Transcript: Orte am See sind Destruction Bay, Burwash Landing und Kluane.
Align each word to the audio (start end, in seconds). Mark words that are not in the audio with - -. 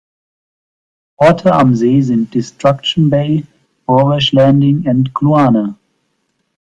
Orte 1.19 1.51
am 1.53 1.75
See 1.75 2.01
sind 2.01 2.31
Destruction 2.31 3.11
Bay, 3.11 3.45
Burwash 3.87 4.33
Landing 4.33 4.87
und 4.87 5.13
Kluane. 5.13 5.77